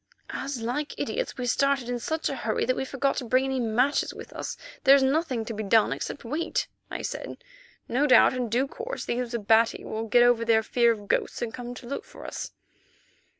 [0.31, 3.59] "As, like idiots, we started in such a hurry that we forgot to bring any
[3.59, 7.37] matches with us, there is nothing to be done, except wait," I said.
[7.87, 11.53] "No doubt in due course those Abati will get over their fear of ghosts and
[11.53, 12.51] come to look for us."